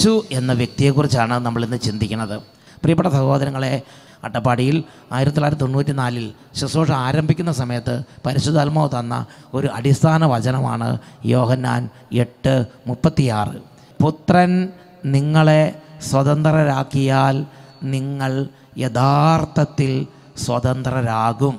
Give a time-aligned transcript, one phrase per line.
[0.00, 2.36] യേശു എന്ന വ്യക്തിയെക്കുറിച്ചാണ് നമ്മൾ ഇന്ന് ചിന്തിക്കുന്നത്.
[2.82, 3.82] പ്രിയപ്പെട്ട സഹോദരങ്ങളെ
[4.26, 4.76] അട്ടപ്പാടിയിൽ
[5.12, 6.24] ആയിരത്തി തൊള്ളായിരത്തി തൊണ്ണൂറ്റി നാലിൽ
[6.58, 7.94] ശുശ്രൂഷ ആരംഭിക്കുന്ന സമയത്ത്
[8.26, 9.14] പരിശുദ്ധാത്മാവ് തന്ന
[9.54, 10.88] ഒരു അടിസ്ഥാന വചനമാണ്
[11.34, 11.82] യോഹന്നാൻ
[12.24, 12.54] എട്ട്
[12.86, 13.56] മുപ്പത്തിയാറ്.
[14.00, 14.52] പുത്രൻ
[15.16, 15.62] നിങ്ങളെ
[16.10, 17.44] സ്വതന്ത്രരാക്കിയാൽ
[17.94, 18.32] നിങ്ങൾ
[18.84, 19.92] യഥാർത്ഥത്തിൽ
[20.46, 21.56] സ്വതന്ത്രരാകും.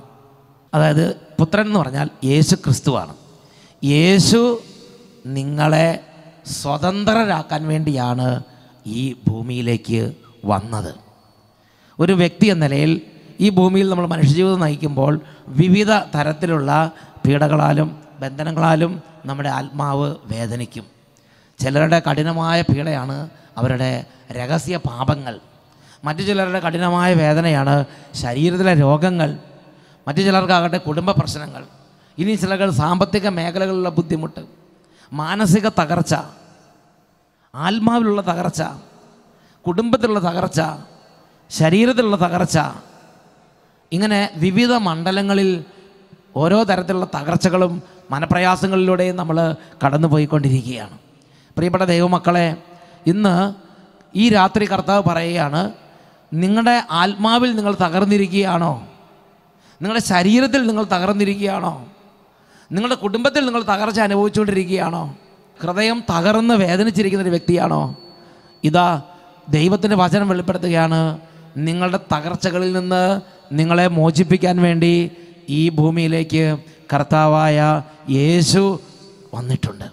[0.74, 1.06] അതായത്
[1.40, 3.16] പുത്രൻ എന്ന് പറഞ്ഞാൽ യേശു ക്രിസ്തുവാണ്
[3.84, 4.42] യേശു
[5.38, 5.88] നിങ്ങളെ
[6.46, 8.44] സ്വതന്ത്രരാക്കാൻ വേണ്ടിയാണ്
[8.88, 10.14] ഈ ഭൂമിയിലേക്ക്
[10.46, 10.96] വന്നത്.
[12.00, 13.02] ഒരു വ്യക്തി എന്ന നിലയിൽ
[13.40, 16.92] ഈ ഭൂമിയിൽ നമ്മൾ മനുഷ്യജീവിതം നയിക്കുമ്പോൾ വിവിധ തരത്തിലുള്ള
[17.28, 20.86] പീഡകളാലും ബന്ധനങ്ങളാലും നമ്മുടെ ആത്മാവ് വേദനിക്കും.
[21.60, 25.40] ചിലരുടെ കഠിനമായ പീഡയാണ് അവരുടെ രഹസ്യ പാപങ്ങൾ.
[26.06, 29.38] മറ്റു ചിലരുടെ കഠിനമായ വേദനയാണ് ശരീരത്തിലെ രോഗങ്ങൾ.
[30.08, 31.64] മറ്റു ചിലർക്കാകട്ടെ കുടുംബ പ്രശ്നങ്ങൾ.
[32.18, 34.61] ഇനി ചിലർ സാമ്പത്തിക മേഖലകളിലുള്ള ബുദ്ധിമുട്ട്.
[35.12, 36.16] മാനസിക തകർച്ച
[37.54, 38.62] ആത്മാവിലുള്ള തകർച്ച
[39.66, 40.62] കുടുംബത്തിലുള്ള തകർച്ച
[41.50, 42.58] ശരീരത്തിലുള്ള തകർച്ച
[43.92, 45.66] ഇങ്ങനെ വിവിധ മണ്ഡലങ്ങളിൽ
[46.36, 51.00] ഓരോ തരത്തിലുള്ള തകർച്ചകളും മനപ്രയാസങ്ങളിലൂടെയും നമ്മൾ കടന്നു പോയിക്കൊണ്ടിരിക്കുകയാണ്
[51.56, 52.58] പ്രിയപ്പെട്ട ദൈവമക്കളെ
[53.08, 53.54] ഇന്ന്
[54.16, 55.74] ഈ രാത്രി കർത്താവ് പറയുകയാണ്
[56.34, 58.88] നിങ്ങളുടെ ആത്മാവിൽ നിങ്ങൾ തകർന്നിരിക്കുകയാണോ?
[59.82, 61.88] നിങ്ങളുടെ ശരീരത്തിൽ നിങ്ങൾ തകർന്നിരിക്കുകയാണോ?
[62.72, 65.18] നിങ്ങളുടെ കുടുംബത്തിൽ നിങ്ങൾ തകർച്ച അനുഭവിച്ചുകൊണ്ടിരിക്കുകയാണോ?
[65.62, 67.96] ഹൃദയം തകർന്ന് വേദനിച്ചിരിക്കുന്ന ഒരു വ്യക്തിയാണോ?
[68.64, 69.02] ഇതാ
[69.50, 71.20] ദൈവത്തിന്റെ വചനം വെളിപ്പെടുത്തുകയാണ്.
[71.58, 75.12] നിങ്ങളുടെ തകർച്ചകളിൽ നിന്ന് നിങ്ങളെ മോചിപ്പിക്കാൻ വേണ്ടി
[75.50, 76.58] ഈ ഭൂമിയിലേക്ക്
[76.94, 78.80] കർത്താവായ യേശു
[79.34, 79.86] വന്നിട്ടുണ്ട്.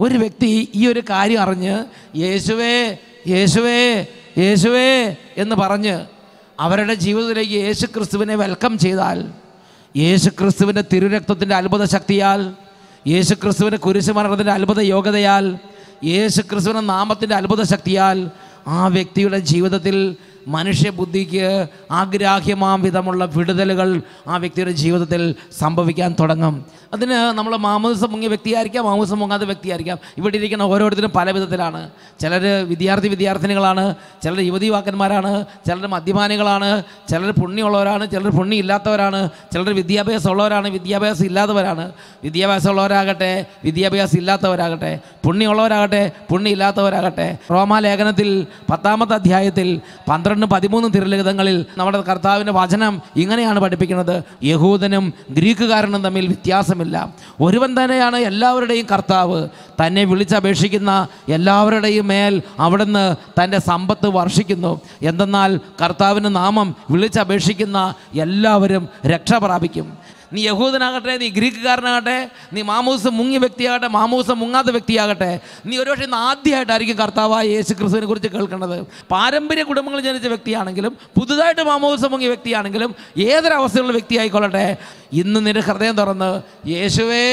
[0.00, 1.84] ഒരു വ്യക്തി ഈ ഒരു കാര്യം അറിഞ്ഞ്
[2.16, 2.96] യേശുവേ
[3.28, 4.06] യേശുവേ
[4.38, 6.04] യേശുവേ എന്ന് പറഞ്ഞ്
[6.60, 9.43] അവരുടെ ജീവിതത്തിലേക്ക് യേശു ക്രിസ്തുവിനെ വെൽക്കം ചെയ്താൽ
[9.94, 12.40] യേശു ക്രിസ്തുവിന്റെ തിരുരക്തത്തിന്റെ അത്ഭുത ശക്തിയാൽ
[13.08, 15.44] യേശു ക്രിസ്തുവിന്റെ കുരിശുമരണത്തിന്റെ അത്ഭുത യോഗ്യതയാൽ
[16.04, 18.18] യേശു ക്രിസ്തുവിന്റെ നാമത്തിന്റെ അത്ഭുത ശക്തിയാൽ
[18.66, 19.96] ആ വ്യക്തിയുടെ ജീവിതത്തിൽ
[20.48, 26.64] മനുഷ്യബുദ്ധിക്ക് ആഗ്രാഹ്യമാം വിധമുള്ള വിടുതലുകൾ ആ വ്യക്തിയുടെ ജീവിതത്തിൽ സംഭവിക്കാൻ തുടങ്ങും.
[26.94, 29.98] അതിന് നമ്മൾ മാമൂസം മുങ്ങിയ വ്യക്തിയായിരിക്കാം മാമൂസം മുങ്ങാത്ത വ്യക്തിയായിരിക്കാം.
[30.18, 31.90] ഇവിടെ ഇരിക്കുന്ന ഓരോരുത്തരും പല വിധത്തിലാണ്.
[32.20, 40.30] ചിലർ വിദ്യാർത്ഥി വിദ്യാർത്ഥിനികളാണ് ചിലർ യുവതി യുവാക്കന്മാരാണ് ചിലർ മദ്യപാനികളാണ് ചിലർ പുണ്യമുള്ളവരാണ് ചിലർ പുണ്യം ഇല്ലാത്തവരാണ് ചിലർ വിദ്യാഭ്യാസം
[40.30, 41.92] ഉള്ളവരാണ് വിദ്യാഭ്യാസം ഇല്ലാത്തവരാണ്.
[42.24, 52.52] വിദ്യാഭ്യാസം ഉള്ളവരാകട്ടെ വിദ്യാഭ്യാസം ഇല്ലാത്തവരാകട്ടെ പുണ്യമുള്ളവരാകട്ടെ പുണ്യം ഇല്ലാത്തവരാകട്ടെ റോമാലേഖനത്തിൽ പത്താമത്തെ അധ്യായത്തിൽ പന്ത്രണ്ട് പതിമൂന്ന് തിരുലിഖിതങ്ങളിൽ നമ്മുടെ കർത്താവിന്റെ
[52.52, 54.22] വചനം ഇങ്ങനെയാണ് പഠിപ്പിക്കുന്നത്.
[54.44, 57.14] യഹൂദനും ഗ്രീക്കുകാരനും തമ്മിൽ വ്യത്യാസമില്ല.
[57.40, 59.48] ഒരുവൻ തന്നെയാണ് എല്ലാവരുടെയും കർത്താവ്.
[59.86, 64.80] തന്നെ വിളിച്ചപേക്ഷിക്കുന്ന എല്ലാവരുടെയും മേൽ അവിടുന്ന് തന്റെ സമ്പത്ത് വർഷിക്കുന്നു.
[65.02, 70.03] എന്തെന്നാൽ കർത്താവിന്റെ നാമം വിളിച്ചപേക്ഷിക്കുന്ന എല്ലാവരും രക്ഷ പ്രാപിക്കും.
[70.34, 72.16] നീ യഹൂദനാകട്ടെ നീ ഗ്രീക്കുകാരനാകട്ടെ
[72.54, 75.30] നീ മാമൂസം മുങ്ങിയ വ്യക്തിയാകട്ടെ മാമൂസം മുങ്ങാത്ത വ്യക്തിയാകട്ടെ
[75.68, 78.76] നീ ഒരുപക്ഷെ ഇന്ന് ആദ്യമായിട്ടായിരിക്കും കർത്താവായ യേശു ക്രിസ്തുവിനെ കുറിച്ച് കേൾക്കേണ്ടത്.
[79.12, 82.90] പാരമ്പര്യ കുടുംബങ്ങളിൽ ജനിച്ച വ്യക്തിയാണെങ്കിലും പുതുതായിട്ട് മാമൂസം മുങ്ങിയ വ്യക്തിയാണെങ്കിലും
[83.28, 84.66] ഏതൊരവസ്ഥയുള്ള വ്യക്തി ആയിക്കൊള്ളട്ടെ
[85.20, 86.30] ഇന്ന് നിന്റെ ഹൃദയം തുറന്ന്
[86.74, 87.26] യേശുവേ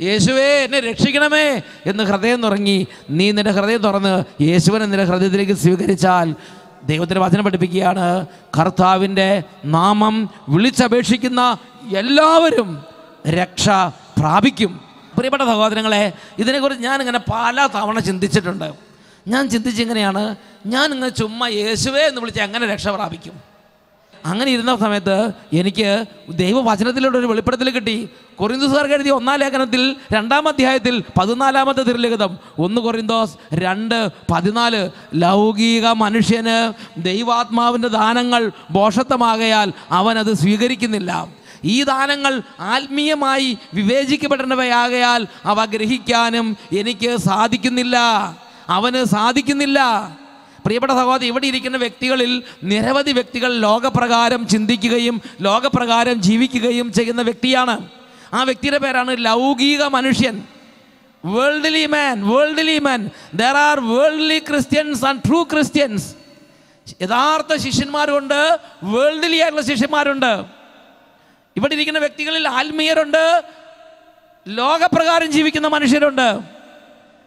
[0.00, 1.46] യേശുവേ എന്നെ രക്ഷിക്കണമേ
[1.90, 2.78] എന്ന് ഹൃദയം തുറങ്ങി
[3.18, 4.14] നീ നിന്റെ ഹൃദയം തുറന്ന്
[4.44, 6.28] യേശുവിനെ നിന്റെ ഹൃദയത്തിലേക്ക് സ്വീകരിച്ചാൽ
[6.86, 8.26] ദൈവത്തിന്റെ വചനം പഠിപ്പിക്കുകയാണ്.
[8.58, 11.56] കർത്താവിന്റെ നാമം വിളിച്ചപേക്ഷിക്കുന്ന
[11.96, 12.84] എല്ലാവരും
[13.28, 13.68] രക്ഷ
[14.18, 14.80] പ്രാപിക്കും.
[15.16, 18.72] പ്രിയപ്പെട്ട സഹോദരങ്ങളെ ഇതിനെക്കുറിച്ച് ഞാൻ ഇങ്ങനെ പല തവണ ചിന്തിച്ചിട്ടുണ്ട്.
[19.28, 20.36] ഞാൻ ചിന്തിച്ചിങ്ങനെയാണ്
[20.66, 23.53] ഞാൻ ഇങ്ങനെ ചുമ്മാ യേശുവേ എന്ന് വിളിച്ച് എങ്ങനെ രക്ഷ പ്രാപിക്കും?
[24.24, 28.08] അങ്ങനെ ഇരുന്ന സമയത്ത് എനിക്ക് ദൈവവചനത്തിലൂടെ ഒരു വെളിപ്പെടുത്തൽ കിട്ടി.
[28.36, 32.38] കൊറിന്തോസുകാർക്ക് എഴുതിയ ഒന്നാം ലേഖനത്തിൽ രണ്ടാം അധ്യായത്തിൽ പതിനാലാമത്തെ തിരുലിഖിതം.
[32.58, 34.90] ഒന്ന് കൊറിന്തോസ് രണ്ട് പതിനാല്.
[35.14, 41.26] ലൗകിക മനുഷ്യന് ദൈവാത്മാവിന്റെ ദാനങ്ങൾ ബോഷത്വമാകയാൽ അവനത് സ്വീകരിക്കുന്നില്ല.
[41.64, 47.98] ഈ ദാനങ്ങൾ ആത്മീയമായി വിവേചിക്കപ്പെടേണ്ടവയാകയാൽ അവ ഗ്രഹിക്കാനും എനിക്ക് സാധിക്കുന്നില്ല.
[48.68, 50.10] അവന് സാധിക്കുന്നില്ല.
[50.64, 57.88] പ്രിയപ്പെട്ട സഹോദരി ഇവിടെ ഇരിക്കുന്ന വ്യക്തികളിൽ നിരവധി വ്യക്തികൾ ലോകപ്രകാരം ചിന്തിക്കുകയും ലോകപ്രകാരം ജീവിക്കുകയും ചെയ്യുന്ന വ്യക്തിയാണ്.
[58.32, 60.42] ആ വ്യക്തിയുടെ പേരാണ് ലൗകിക മനുഷ്യൻ.
[61.24, 66.14] Worldly man worldly man there are worldly Christians and true Christians
[67.02, 70.44] യഥാർത്ഥ ശിഷ്യന്മാരുണ്ട് വേൾഡ്ലി ആയിട്ടുള്ള ശിഷ്യന്മാരുണ്ട്.
[71.56, 73.42] ഇവിടെ ഇരിക്കുന്ന വ്യക്തികളിൽ ആത്മീയരുണ്ട്
[74.48, 76.40] ലോകപ്രകാരം ജീവിക്കുന്ന മനുഷ്യരുണ്ട്.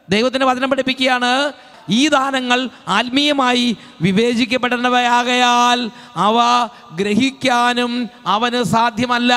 [0.10, 1.54] ദൈവത്തിന്റെ വചനം പഠിപ്പിക്കുകയാണ്
[1.90, 9.34] ഈ ദാനങ്ങൾ ആത്മീയമായി വിവേചിക്കപ്പെടേണ്ടവയാകയാൽ അവ ഗ്രഹിക്കാനും അവന് സാധ്യമല്ല.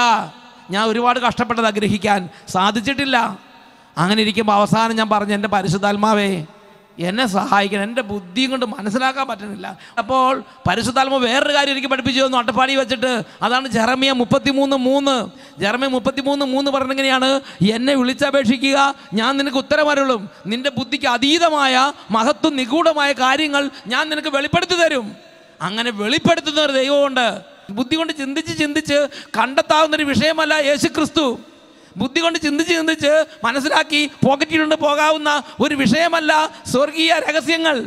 [0.71, 2.29] ഞാൻ ഒരുപാട് കഷ്ടപ്പെട്ടത് ഗ്രഹിക്കാൻ.
[2.49, 3.39] സാധിച്ചിട്ടില്ല.
[3.99, 6.47] അങ്ങനെ ഇരിക്കുമ്പോൾ അവസാനം ഞാൻ പറഞ്ഞു എന്റെ പരിശുദ്ധാത്മാവേ
[6.99, 7.83] എന്നെ സഹായിക്കണം.
[7.83, 9.79] എന്റെ ബുദ്ധിയും കൊണ്ട് മനസ്സിലാക്കാൻ പറ്റുന്നില്ല.
[9.99, 12.39] അപ്പോൾ പരിശുദ്ധാത്മ വേറൊരു കാര്യം എനിക്ക് പഠിപ്പിച്ചു തന്നു.
[12.39, 15.27] അട്ടപ്പാടി വെച്ചിട്ട് അതാണ് ജെറമിയ മുപ്പത്തിമൂന്ന് മൂന്ന്.
[15.61, 17.41] ജെറമിയ മുപ്പത്തിമൂന്ന് മൂന്ന് പറഞ്ഞെങ്ങനെയാണ്
[17.71, 25.17] എന്നെ വിളിച്ചപേക്ഷിക്കുക ഞാൻ നിനക്ക് ഉത്തരമരുളും നിന്റെ ബുദ്ധിക്ക് അതീതമായ മഹത്വം നിഗൂഢമായ കാര്യങ്ങൾ ഞാൻ നിനക്ക് വെളിപ്പെടുത്തി തരും.
[25.63, 27.41] അങ്ങനെ വെളിപ്പെടുത്തുന്ന ഒരു ദൈവമുണ്ട്.
[27.71, 29.09] ബുദ്ധി കൊണ്ട് ചിന്തിച്ച് ചിന്തിച്ച്
[29.39, 31.41] കണ്ടെത്താവുന്നൊരു വിഷയമല്ല യേശു ക്രിസ്തു
[31.97, 37.87] ബുദ്ധി കൊണ്ട് ചിന്തിച്ച് ചിന്തിച്ച് മനസ്സിലാക്കി പോക്കറ്റിലുണ്ട് പോകാവുന്ന ഒരു വിഷയമല്ല സ്വർഗീയ രഹസ്യങ്ങൾ.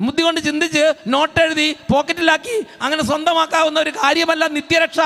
[0.00, 5.00] ബുദ്ധി കൊണ്ട് ചിന്തിച്ച് നോട്ട് എഴുതി പോക്കറ്റിലാക്കി അങ്ങനെ സ്വന്തമാക്കാവുന്ന ഒരു കാര്യമല്ല നിത്യരക്ഷ.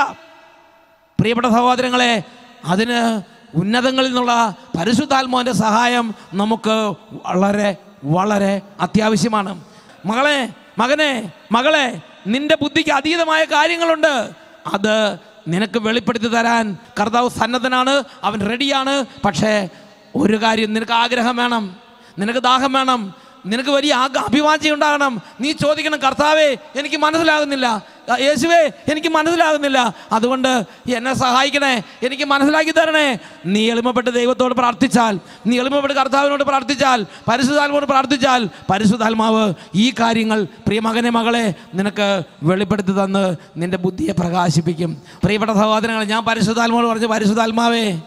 [1.21, 2.23] പ്രിയപ്പെട്ട സഹോദരങ്ങളെ
[2.65, 3.23] അതിന്
[3.55, 6.95] ഉന്നതങ്ങളിൽ നിന്നുള്ള പരിശുദ്ധാത്മാവിന്റെ സഹായം നമുക്ക്
[7.27, 9.65] വളരെ വളരെ അത്യാവശ്യമാണ്.
[10.07, 10.49] മകളെ
[10.79, 14.31] മകനെ മകളെ നിന്റെ ബുദ്ധിക്ക് അതീതമായ കാര്യങ്ങളുണ്ട്.
[14.73, 19.69] അത് നിനക്ക് വെളിപ്പെടുത്തി തരാൻ കർത്താവ് സന്നദ്ധനാണ് അവൻ റെഡിയാണ് പക്ഷേ
[20.17, 21.77] ഒരു കാര്യം നിനക്ക് ആഗ്രഹം വേണം.
[22.19, 23.15] നിനക്ക് ദാഹം വേണം.
[23.47, 25.23] നിനക്ക് വലിയ ആഗ്ര അഭിവാചി ഉണ്ടാകണം.
[25.41, 27.97] നീ ചോദിക്കണം കർത്താവേ എനിക്ക് മനസ്സിലാകുന്നില്ല.
[28.21, 28.59] യേശുവേ
[28.91, 29.95] എനിക്ക് മനസ്സിലാകുന്നില്ല.
[30.13, 30.65] അതുകൊണ്ട്
[30.95, 33.19] എന്നെ സഹായിക്കണേ എനിക്ക് മനസ്സിലാക്കി തരണേ.
[33.47, 41.11] നീ എളിമപ്പെട്ട് ദൈവത്തോട് പ്രാർത്ഥിച്ചാൽ നീ എളിമപ്പെട്ട് കർത്താവിനോട് പ്രാർത്ഥിച്ചാൽ പരിശുദ്ധാത്മാവോട് പ്രാർത്ഥിച്ചാൽ പരിശുദ്ധാത്മാവ് ഈ കാര്യങ്ങൾ പ്രിയ മകനെ
[41.11, 45.03] മകളെ നിനക്ക് വെളിപ്പെടുത്തി തന്ന് നിന്റെ ബുദ്ധിയെ പ്രകാശിപ്പിക്കും.
[45.25, 48.01] പ്രിയപ്പെട്ട സഹോദരങ്ങൾ ഞാൻ പരിശുദ്ധാത്മാവോട് പറഞ്ഞു പരിശുദ്ധാത്മാവേ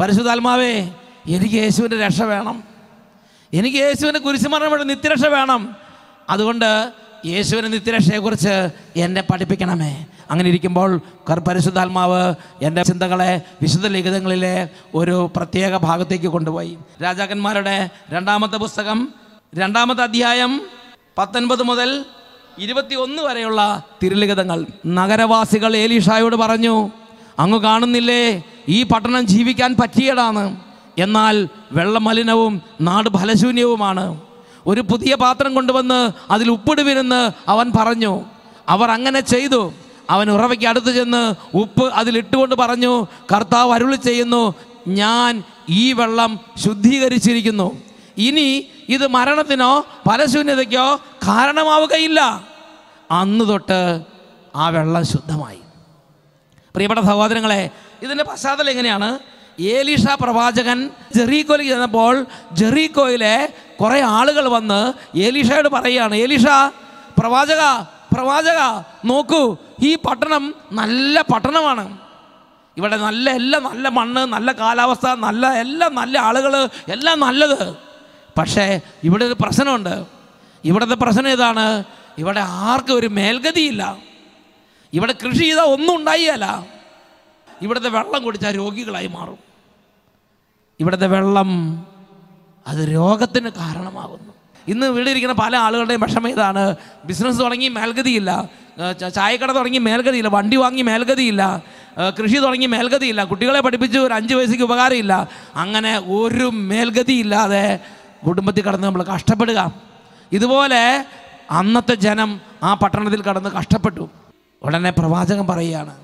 [0.00, 0.74] പരിശുദ്ധാത്മാവേ
[1.28, 2.71] എനിക്ക് യേശുവിന്റെ രക്ഷ വേണം.
[3.54, 5.76] എനിക്ക് യേശുവിന് കുരിശുമരണം വേണം നിത്യരക്ഷ വേണം.
[6.30, 6.92] അതുകൊണ്ട്
[7.26, 10.06] യേശുവിന് നിത്യരക്ഷയെക്കുറിച്ച് എന്നെ പഠിപ്പിക്കണമേ.
[10.30, 11.00] അങ്ങനെ ഇരിക്കുമ്പോൾ
[11.38, 16.78] പരിശുദ്ധാത്മാവ് എന്റെ ചിന്തകളെ വിശുദ്ധ ലിഖിതങ്ങളിലെ ഒരു പ്രത്യേക ഭാഗത്തേക്ക് കൊണ്ടുപോയി.
[17.02, 19.08] രാജാക്കന്മാരുടെ രണ്ടാമത്തെ പുസ്തകം
[19.54, 20.60] രണ്ടാമത്തെ അധ്യായം
[21.18, 22.04] പത്തൊൻപത് മുതൽ
[22.58, 24.66] ഇരുപത്തി ഒന്ന് വരെയുള്ള തിരുലിഖിതങ്ങൾ.
[24.86, 26.90] നഗരവാസികൾ ഏലീഷായോട് പറഞ്ഞു
[27.38, 28.42] അങ്ങ് കാണുന്നില്ലേ?
[28.68, 30.71] ഈ പട്ടണം ജീവിക്കാൻ പറ്റിയതാണ്.
[30.98, 34.20] എന്നാൽ വെള്ളമലിനവും നാട് ഫലശൂന്യവുമാണ്
[34.66, 38.24] ഒരു പുതിയ പാത്രം കൊണ്ടുവന്ന് അതിൽ ഉപ്പിടുവിനെന്ന് അവൻ പറഞ്ഞു.
[38.68, 39.72] അവർ അങ്ങനെ ചെയ്തു.
[40.10, 44.54] അവൻ ഉറവയ്ക്ക് അടുത്ത് ചെന്ന് ഉപ്പ് അതിലിട്ടുകൊണ്ട് പറഞ്ഞു കർത്താവ് അരുളി ചെയ്യുന്നു
[44.88, 47.82] ഞാൻ ഈ വെള്ളം ശുദ്ധീകരിച്ചിരിക്കുന്നു.
[48.16, 52.48] ഇനി ഇത് മരണത്തിനോ ഫലശൂന്യതയ്ക്കോ കാരണമാവുകയില്ല.
[53.10, 54.00] അന്ന് തൊട്ട്
[54.56, 55.58] ആ വെള്ളം ശുദ്ധമായി.
[56.74, 57.70] പ്രിയപ്പെട്ട സഹോദരങ്ങളെ
[58.02, 59.18] ഇതിന്റെ പശ്ചാത്തലം എങ്ങനെയാണ്?
[59.58, 62.26] ഏലീഷ പ്രവാചകൻ ജെറീക്കോയിലേക്ക് ചെന്നപ്പോൾ
[62.60, 63.34] ജെറീക്കോയിലെ
[63.80, 64.80] കുറേ ആളുകൾ വന്ന്
[65.26, 66.46] ഏലീഷയോട് പറയുകയാണ് ഏലീഷ
[67.18, 67.62] പ്രവാചക
[68.12, 68.60] പ്രവാചക
[69.04, 69.56] നോക്കൂ
[69.88, 71.84] ഈ പട്ടണം നല്ല പട്ടണമാണ്.
[72.76, 76.54] ഇവിടെ നല്ല എല്ലാം നല്ല മണ്ണ് നല്ല കാലാവസ്ഥ നല്ല എല്ലാം നല്ല ആളുകൾ
[76.88, 77.76] എല്ലാം നല്ലത്.
[78.38, 79.94] പക്ഷേ ഇവിടെ ഒരു പ്രശ്നമുണ്ട്.
[80.64, 81.84] ഇവിടുത്തെ പ്രശ്നം ഇതാണ്
[82.18, 83.96] ഇവിടെ ആർക്കും ഒരു മേൽഗതിയില്ല.
[84.92, 86.46] ഇവിടെ കൃഷി ചെയ്താൽ ഒന്നും ഉണ്ടായില്ല
[87.62, 89.38] ഇവിടുത്തെ വെള്ളം കുടിച്ചാൽ രോഗികളായി മാറും.
[90.80, 91.50] ഇവിടുത്തെ വെള്ളം
[92.66, 94.32] അത് രോഗത്തിന് കാരണമാകുന്നു.
[94.68, 96.76] ഇന്ന് ഇവിടെ ഇരിക്കുന്ന പല ആളുകളുടെയും വിഷമം ഇതാണ്.
[97.04, 98.30] ബിസിനസ് തുടങ്ങി മേൽഗതിയില്ല.
[99.14, 100.28] ചായക്കട തുടങ്ങി മേൽഗതിയില്ല.
[100.28, 101.42] വണ്ടി വാങ്ങി മേൽഗതിയില്ല.
[102.18, 103.24] കൃഷി തുടങ്ങി മേൽഗതിയില്ല.
[103.24, 105.28] കുട്ടികളെ പഠിപ്പിച്ച് ഒരു അഞ്ച് വയസ്സിക്ക് ഉപകാരമില്ല.
[105.54, 107.80] അങ്ങനെ ഒരു മേൽഗതിയില്ലാതെ
[108.26, 109.60] കുടുംബത്തിൽ കടന്ന് നമ്മൾ കഷ്ടപ്പെടുക.
[110.32, 111.06] ഇതുപോലെ
[111.50, 114.08] അന്നത്തെ ജനം ആ പട്ടണത്തിൽ കടന്ന് കഷ്ടപ്പെട്ടു.
[114.62, 115.94] ഉടനെ പ്രവാചകൻ പറയുകയാണ്.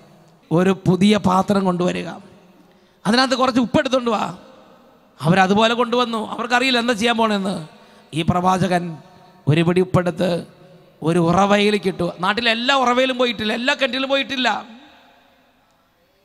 [0.53, 2.09] ഒരു പുതിയ പാത്രം കൊണ്ടുവരിക.
[3.07, 4.37] അതിനകത്ത് കുറച്ച് ഉപ്പെടുത്തുകൊണ്ട് വാ.
[5.21, 6.31] അവരതുപോലെ കൊണ്ടുവന്നു.
[6.31, 7.69] അവർക്കറിയില്ല എന്താ ചെയ്യാൻ പോണെന്ന്.
[8.15, 8.99] ഈ പ്രവാചകൻ
[9.49, 10.47] ഒരു പിടി ഉപ്പെടുത്ത്
[11.03, 12.13] ഒരു ഉറവയിലേക്ക് ഇട്ടു.
[12.21, 13.53] നാട്ടിലെ എല്ലാ ഉറവയിലും പോയിട്ടില്ല.
[13.53, 14.65] എല്ലാ കെണ്ടിലും പോയിട്ടില്ല.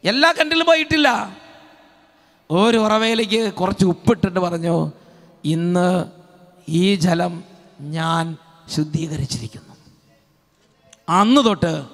[0.04, 1.38] എല്ലാ കെണ്ടിലും പോയിട്ടില്ല.
[2.52, 4.92] ഒരു ഉറവയിലേക്ക് കുറച്ച് ഉപ്പിട്ടിട്ട് പറഞ്ഞു
[5.46, 6.06] ഇന്ന്
[6.70, 7.44] ഈ ജലം
[7.82, 8.38] ഞാൻ
[8.76, 9.76] ശുദ്ധീകരിച്ചിരിക്കുന്നു.
[11.10, 11.86] അന്ന് തൊട്ട്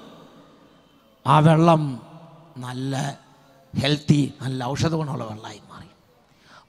[1.26, 2.09] ആ വെള്ളം
[2.56, 3.18] നല്ല
[3.78, 5.86] ഹെൽത്തി നല്ല ഔഷധ ഗുണമുള്ള വെള്ളമായി മാറി.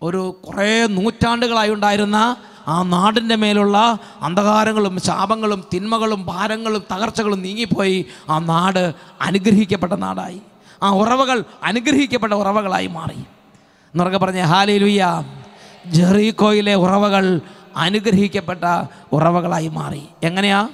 [0.01, 2.35] ഒരു കുറേ നൂറ്റാണ്ടുകളായി ഉണ്ടായിരുന്ന
[2.67, 8.05] ആ നാടിന്റെ മേലുള്ള അന്ധകാരങ്ങളും ശാപങ്ങളും തിന്മകളും ഭാരങ്ങളും തകർച്ചകളും നീങ്ങിപ്പോയി.
[8.29, 10.41] ആ നാട് അനുഗ്രഹിക്കപ്പെട്ട നാടായി.
[10.83, 13.19] ആ ഉറവകൾ അനുഗ്രഹിക്കപ്പെട്ട ഉറവകളായി മാറി.
[13.93, 15.23] എന്നൊക്കെ പറഞ്ഞ ഹാലി ലുയ്യ
[15.85, 17.41] ജെറീക്കോയിലെ ഉറവകൾ
[17.77, 18.63] അനുഗ്രഹിക്കപ്പെട്ട
[19.13, 20.03] ഉറവകളായി മാറി.
[20.23, 20.69] എങ്ങനെയാ?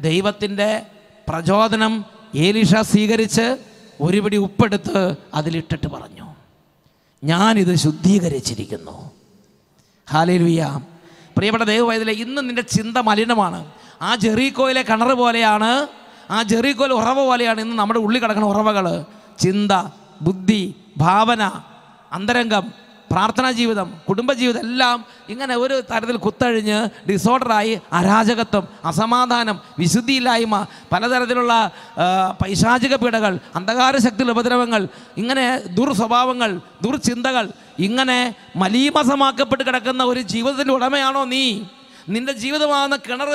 [0.00, 0.82] ദൈവത്തിന്റെ
[1.28, 6.26] പ്രചോദനം ഏലിഷ സ്വീകരിച്ച് ഒരു പിടി ഉപ്പെടുത്ത് അതിലിട്ടിട്ട് പറഞ്ഞു.
[7.24, 9.12] ഞാനിത് ശുദ്ധീകരിച്ചിരിക്കുന്നു.
[10.10, 10.80] ഹാലേലുയ്യ
[11.36, 13.72] പ്രിയപ്പെട്ട ദൈവവൈദ്യലെ ഇന്ന് നിന്റെ ചിന്ത മലിനമാണ്.
[14.02, 15.88] ആ ജെറീക്കോയിലെ കിണർ പോലെയാണ്
[16.30, 19.04] ആ ജെറീക്കോയിലെ ഉറവ പോലെയാണ് ഇന്ന് നമ്മുടെ ഉള്ളിൽ കിടക്കുന്ന ഉറവകൾ
[19.38, 19.72] ചിന്ത
[20.22, 21.42] ബുദ്ധി ഭാവന
[22.12, 22.85] അന്തരംഗം
[23.16, 24.96] പ്രാർത്ഥനാ ജീവിതം കുടുംബജീവിതം എല്ലാം
[25.28, 30.56] ഇങ്ങനെ ഒരു തരത്തിൽ കുത്തഴിഞ്ഞ് ഡിസോർഡറായി അരാജകത്വം അസമാധാനം വിശുദ്ധിയില്ലായ്മ
[30.92, 31.52] പലതരത്തിലുള്ള
[32.40, 34.82] പൈശാചിക പീഡകൾ അന്ധകാര ശക്തിയുള്ള ഉപദ്രവങ്ങൾ
[35.16, 36.50] ഇങ്ങനെ ദുർസ്വഭാവങ്ങൾ
[36.82, 37.46] ദുർചിന്തകൾ
[37.78, 38.18] ഇങ്ങനെ
[38.56, 41.44] മലീമസമാക്കപ്പെട്ട് കിടക്കുന്ന ഒരു ജീവിതത്തിന്റെ ഉടമയാണോ നീ?
[42.08, 43.28] നിന്റെ ജീവിതമാകുന്ന കിണർ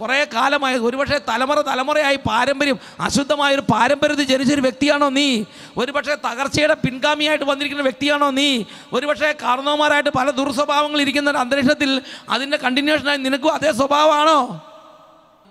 [0.00, 5.44] കുറേ കാലമായി ഒരുപക്ഷെ തലമുറ തലമുറയായി പാരമ്പര്യം അശുദ്ധമായ ഒരു പാരമ്പര്യത്തിൽ ജനിച്ചൊരു വ്യക്തിയാണോ നീ?
[5.76, 8.64] ഒരുപക്ഷെ തകർച്ചയുടെ പിൻഗാമിയായിട്ട് വന്നിരിക്കുന്ന വ്യക്തിയാണോ നീ?
[8.92, 14.62] ഒരുപക്ഷെ കാരണവന്മാരായിട്ട് പല ദുർസ്വഭാവങ്ങൾ ഇരിക്കുന്ന ഒരു അന്തരീക്ഷത്തിൽ അതിന്റെ കണ്ടിന്യൂഷനായി നിനക്കും അതേ സ്വഭാവമാണോ?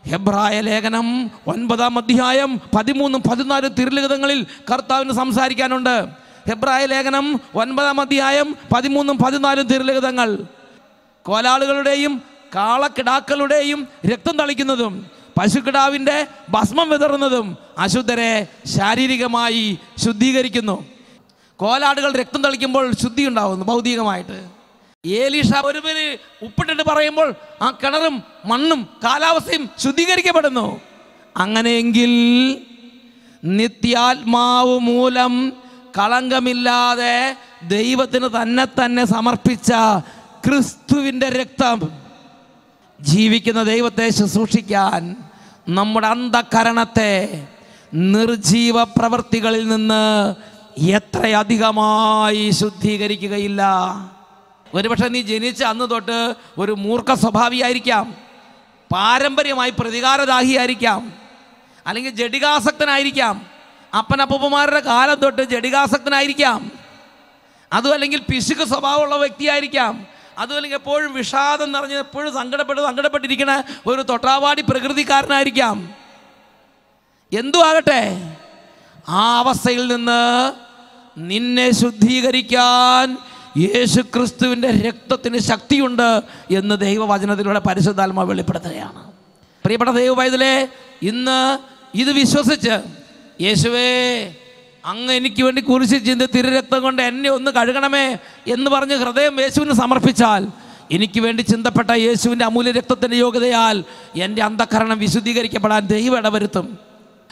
[0.06, 6.08] ഹെബ്രായ ലേഖനം ഒൻപതാം അധ്യായം പതിമൂന്നും പതിനാലും തിരുലിഖിതങ്ങളിൽ കർത്താവിന് സംസാരിക്കാനുണ്ട്.
[6.50, 10.38] ഹെബ്രായ ലേഖനം ഒൻപതാം അധ്യായം പതിമൂന്നും പതിനാലും തിരുലിഖിതങ്ങൾ.
[11.26, 15.06] കോലാളുകളുടെയും കാളക്കിടാക്കളുടെയും രക്തം തളിക്കുന്നതും
[15.40, 20.86] പശുക്കിടാവിന്റെ ഭസ്മം വിതറുന്നതും അശുദ്ധരെ ശാരീരികമായി ശുദ്ധീകരിക്കുന്നു.
[21.58, 24.38] കോലാടുകൾ രക്തം തളിക്കുമ്പോൾ ശുദ്ധി ഉണ്ടാവുന്നു ഭൗതികമായിട്ട്.
[25.06, 30.82] ഏലീഷ ഒരു പേര് ഉപ്പിട്ടിട്ട് പറയുമ്പോൾ ആ കിണറും മണ്ണും കാലാവസ്ഥയും ശുദ്ധീകരിക്കപ്പെടുന്നു.
[31.38, 32.12] അങ്ങനെയെങ്കിൽ
[33.44, 35.54] നിത്യാത്മാവ് മൂലം
[35.98, 39.72] കളങ്കമില്ലാതെ ദൈവത്തിന് തന്നെ തന്നെ സമർപ്പിച്ച
[40.46, 42.05] ക്രിസ്തുവിന്റെ രക്തം
[43.02, 45.16] ജീവിക്കുന്ന ദൈവത്തെ ശുശ്രൂഷിക്കാൻ
[45.70, 47.12] നമ്മുടെ അന്ധകരണത്തെ
[47.94, 50.36] നിർജീവ പ്രവൃത്തികളിൽ നിന്ന്
[50.78, 53.62] എത്രയധികമായി ശുദ്ധീകരിക്കുകയില്ല.
[54.74, 58.16] ഒരുപക്ഷെ നീ ജനിച്ച അന്ന് തൊട്ട് ഒരു മൂർഖ സ്വഭാവിയായിരിക്കാം
[58.94, 61.14] പാരമ്പര്യമായി പ്രതികാരദാഹിയായിരിക്കാം
[61.88, 63.48] അല്ലെങ്കിൽ ജഡികാസക്തനായിരിക്കാം
[63.98, 66.72] അപ്പനപ്പൂപ്പന്മാരുടെ കാലം തൊട്ട് ജഡികാസക്തനായിരിക്കാം
[67.74, 70.08] അതും അല്ലെങ്കിൽ പിശുക്ക് സ്വഭാവമുള്ള വ്യക്തിയായിരിക്കാം
[70.38, 75.94] അതും അല്ലെങ്കിൽ എപ്പോഴും വിഷാദം നിറഞ്ഞ് എപ്പോഴും സങ്കടപ്പെട്ട് സങ്കടപ്പെട്ടിരിക്കുന്ന ഒരു തൊട്ടാവാടി പ്രകൃതിക്കാരനായിരിക്കാം.
[77.38, 78.36] എന്തു ആകട്ടെ
[79.10, 80.52] ആ അവസ്ഥയിൽ നിന്ന്
[81.18, 83.18] നിന്നെ ശുദ്ധീകരിക്കാൻ
[83.58, 89.12] യേശു ക്രിസ്തുവിന്റെ രക്തത്തിന് ശക്തിയുണ്ട് എന്ന് ദൈവവചനത്തിലൂടെ പരിശുദ്ധാത്മ വെളിപ്പെടുത്തുകയാണ്.
[89.64, 90.68] പ്രിയപ്പെട്ട ദൈവവൈതലേ
[91.02, 91.58] ഇന്ന്
[91.98, 92.82] ഇത് വിശ്വസിച്ച്
[93.44, 93.90] യേശുവേ
[94.86, 98.06] അങ്ങ് എനിക്ക് വേണ്ടി കുരിശിൽ ചിന്തി തിരുരക്തം കൊണ്ട് എന്നെ ഒന്ന് കഴുകണമേ
[98.48, 100.44] എന്ന് പറഞ്ഞ് ഹൃദയം യേശുവിന് സമർപ്പിച്ചാൽ
[100.92, 103.78] എനിക്ക് വേണ്ടി ചിന്തപ്പെട്ട യേശുവിന്റെ അമൂല്യ രക്തത്തിന്റെ യോഗ്യതയാൽ
[104.16, 106.68] എന്റെ അന്ധകരണം വിശുദ്ധീകരിക്കപ്പെടാൻ ദൈവം ഇടവരുത്തും.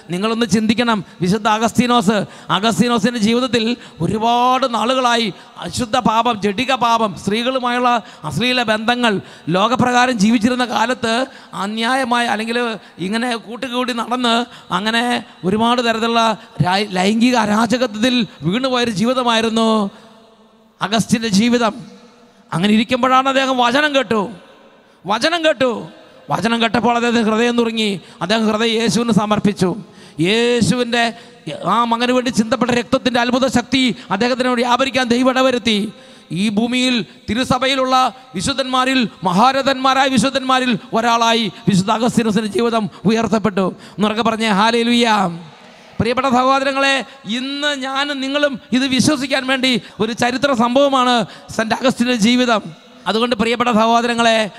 [0.10, 1.06] നിങ്ങളൊന്ന് ചിന്തിക്കണം.
[1.22, 10.66] വിശുദ്ധ അഗസ്തീനോസ് അഗസ്തീനോസിന്റെ ജീവിതത്തിൽ ഒരുപാട് നാളുകളായി അശുദ്ധ പാപം ജഡിക പാപം സ്ത്രീകളുമായുള്ള അശ്ലീല ബന്ധങ്ങൾ ലോകപ്രകാരം ജീവിച്ചിരുന്ന
[10.66, 16.38] കാലത്ത് അന്യായമായി അല്ലെങ്കിൽ ഇങ്ങനെ കൂട്ടുകൂടി നടന്ന് അങ്ങനെ ഒരുപാട് തരത്തിലുള്ള
[16.70, 19.90] ലൈംഗിക അരാജകത്വത്തിൽ വീണുപോയൊരു ജീവിതമായിരുന്നു
[20.82, 21.74] അഗസ്റ്റിന്റെ ജീവിതം.
[22.54, 24.30] അങ്ങനെ ഇരിക്കുമ്പോഴാണ് അദ്ദേഹം വചനം കേട്ടു.
[25.06, 26.03] വചനം കേട്ടു.
[26.30, 29.75] വചനം കേട്ടപ്പോൾ അദ്ദേഹം ഹൃദയം തുറങ്ങി അദ്ദേഹം ഹൃദയം യേശുവിന് സമർപ്പിച്ചു.
[30.20, 31.13] യേശുവിന്റെ
[31.65, 35.92] ആ മകന് വേണ്ടി ചിന്തപ്പെട്ട രക്തത്തിന്റെ അത്ഭുത ശക്തി അദ്ദേഹത്തിന് വ്യാപരിക്കാൻ ദൈവം ഇടവരുത്തി.
[36.32, 43.75] ഈ ഭൂമിയിൽ തിരുസഭയിലുള്ള വിശുദ്ധന്മാരിൽ മഹാരഥന്മാരായ വിശുദ്ധന്മാരിൽ ഒരാളായി വിശുദ്ധ അഗസ്തീനസിന്റെ ജീവിതം ഉയർത്തപ്പെട്ടു.
[43.98, 45.39] എന്നൊക്കെ പറഞ്ഞേ ഹാലേലുയ്യ
[46.00, 52.62] പ്രിയപ്പെട്ട സഹോദരങ്ങളെ ഇന്ന് ഞാനും നിങ്ങളും ഇത് വിശ്വസിക്കാൻ വേണ്ടി ഒരു ചരിത്ര സംഭവമാണ് സെന്റ് അഗസ്റ്റിന്റെ ജീവിതം.
[53.08, 54.50] അതുകൊണ്ട് പ്രിയപ്പെട്ട സഹോദരങ്ങളെ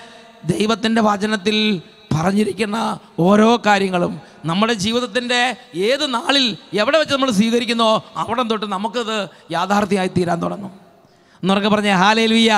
[0.44, 1.82] ദൈവത്തിന്റെ വചനത്തിൽ
[2.14, 10.08] പറഞ്ഞിരിക്കുന്ന ഓരോ കാര്യങ്ങളും നമ്മുടെ ജീവിതത്തിന്റെ ഏത് നാളിൽ എവിടെ വെച്ച് നമ്മൾ സ്വീകരിക്കുന്നോ അവിടെ തൊട്ട് നമുക്കത് യാഥാർത്ഥ്യമായി
[10.08, 10.70] തീരാൻ തുടങ്ങും.
[11.42, 12.56] എന്നൊക്കെ പറഞ്ഞേ ഹാലേലുയ്യ.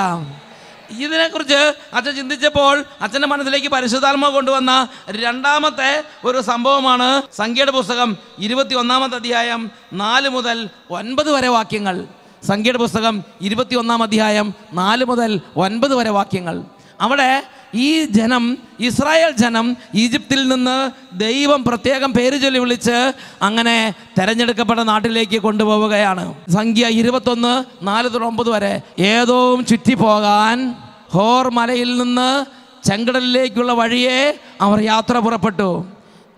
[0.89, 9.71] ഇതിനെക്കുറിച്ച് അച്ഛൻ ചിന്തിച്ചപ്പോൾ അച്ഛന്റെ മനസ്സിലേക്ക് പരിശുദ്ധാത്മ കൊണ്ടുവന്ന രണ്ടാമത്തെ ഒരു സംഭവമാണ് സംഖ്യയുടെ പുസ്തകം ഇരുപത്തി ഒന്നാമത്തെ അധ്യായം
[9.93, 12.07] നാല് മുതൽ ഒൻപത് വരെ വാക്യങ്ങൾ.
[12.47, 16.63] സംഖ്യയുടെ പുസ്തകം ഇരുപത്തി ഒന്നാം അധ്യായം നാല് മുതൽ ഒൻപത് വരെ വാക്യങ്ങൾ.
[17.01, 17.43] അവിടെ
[17.75, 26.35] ഈ ജനം ഇസ്രായേൽ ജനം ഈജിപ്തിൽ നിന്ന് ദൈവം പ്രത്യേകം പേര് ചൊല്ലി വിളിച്ച് അങ്ങനെ തെരഞ്ഞെടുക്കപ്പെട്ട നാട്ടിലേക്ക് കൊണ്ടുപോവുകയാണ്.
[26.49, 28.81] സംഖ്യ ഇരുപത്തൊന്ന് നാല് തൊട്ട് ഒമ്പത് വരെ.
[28.99, 30.75] ഏതോ ചുറ്റിപ്പോകാൻ
[31.09, 32.45] ഹോർ മലയിൽ നിന്ന്
[32.87, 35.85] ചെങ്കടലിലേക്കുള്ള വഴിയെ അവർ യാത്ര പുറപ്പെട്ടു.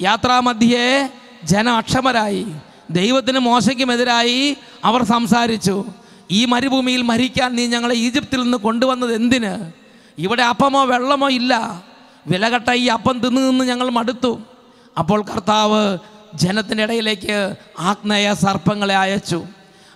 [0.02, 1.10] യാത്രാമധ്യേ
[1.44, 2.46] ജന അക്ഷമരായി
[2.90, 5.86] ദൈവത്തിന് മോശയ്ക്കുമെതിരായി അവർ സംസാരിച്ചു.
[6.32, 9.79] ഈ മരുഭൂമിയിൽ മരിക്കാൻ നീ ഞങ്ങളെ ഈജിപ്തിൽ നിന്ന് കൊണ്ടുവന്നത് എന്തിന്?
[10.20, 11.84] ഇവിടെ അപ്പമോ വെള്ളമോ ഇല്ല.
[12.28, 14.40] വിലകെട്ട ഈ അപ്പം തിന്നു നിന്ന് ഞങ്ങൾ മടുത്തു.
[14.98, 15.98] അപ്പോൾ കർത്താവ്
[16.34, 19.48] ജനത്തിന്റെ ഇടയിലേക്ക് ആഗ്നേയ സർപ്പങ്ങളെ അയച്ചു.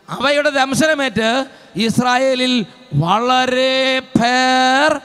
[0.09, 5.01] അവയുടെ ദംശനമേറ്റ് ഇസ്രായേലിൽ വളരെ പേർ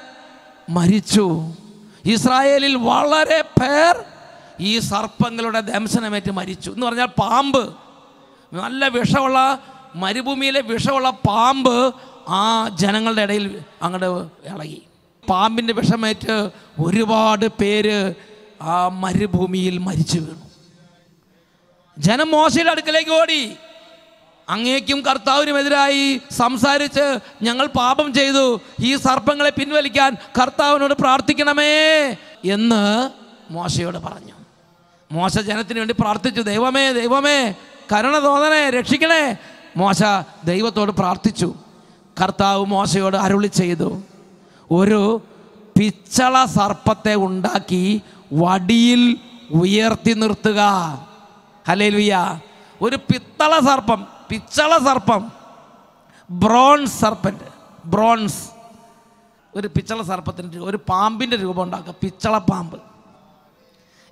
[0.70, 1.54] മരിച്ചു.
[2.04, 4.04] ഇസ്രായേലിൽ വളരെ പേർ
[4.60, 6.70] ഈ സർപ്പങ്ങളുടെ ദംശനമേറ്റ് മരിച്ചു.
[6.70, 7.75] എന്ന് പറഞ്ഞാൽ പാമ്പ്.
[8.52, 9.58] നല്ല വിഷമുള്ള
[9.94, 11.94] മരുഭൂമിയിലെ വിഷമുള്ള പാമ്പ്
[12.28, 14.06] ആ ജനങ്ങളുടെ ഇടയിൽ അങ്ങോട്ട്
[14.48, 14.82] ഇളകി.
[15.30, 18.14] പാമ്പിന്റെ വിഷമേറ്റ് ഒരുപാട് പേര്
[18.62, 20.49] ആ മരുഭൂമിയിൽ മരിച്ചു വീണു.
[21.99, 23.56] ജനം മോശയുടെ അടുക്കലേക്ക് ഓടി.
[24.49, 28.61] അങ്ങേക്കും കർത്താവിനുമെതിരായി സംസാരിച്ച് ഞങ്ങൾ പാപം ചെയ്തു.
[28.80, 33.11] ഈ സർപ്പങ്ങളെ പിൻവലിക്കാൻ കർത്താവിനോട് പ്രാർത്ഥിക്കണമേ എന്ന്
[33.52, 34.32] മോശയോട് പറഞ്ഞു.
[35.12, 37.54] മോശ ജനത്തിന് വേണ്ടി പ്രാർത്ഥിച്ചു ദൈവമേ ദൈവമേ
[37.92, 39.37] കരുണ തോന്നണേ രക്ഷിക്കണേ.
[39.76, 40.02] മോശ
[40.44, 41.54] ദൈവത്തോട് പ്രാർത്ഥിച്ചു.
[42.23, 44.02] കർത്താവ് മോശയോട് അരുളി ചെയ്തു.
[44.70, 45.20] ഒരു
[45.78, 49.16] പിച്ചള സർപ്പത്തെ ഉണ്ടാക്കി വടിയിൽ
[49.50, 50.60] ഉയർത്തി നിർത്തുക.
[51.68, 52.40] ഹലേലുയ്യ
[52.82, 55.32] ഒരു പിത്തള സർപ്പം പിച്ചള സർപ്പം
[56.30, 57.46] ബ്രോൺസ് സർപ്പന്റ്
[57.84, 58.42] ബ്രോൺസ്.
[59.54, 62.78] ഒരു പിച്ചള സർപ്പത്തിന്റെ ഒരു പാമ്പിന്റെ രൂപം ഉണ്ടാക്കുക പിച്ചള പാമ്പ്.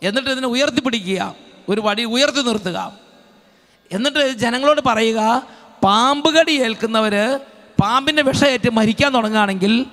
[0.02, 1.34] എന്നിട്ട് ഇതിനെ ഉയർത്തിപ്പിടിക്കുക
[1.68, 2.92] ഒരു വടി ഉയർത്തി നിർത്തുക.
[3.92, 5.42] എന്നിട്ട് ജനങ്ങളോട് പറയുക
[5.84, 7.40] പാമ്പുകടി ഏൽക്കുന്നവർ
[7.82, 9.86] പാമ്പിന്റെ വിഷയേറ്റ് മരിക്കാൻ തുടങ്ങുകയാണെങ്കിൽ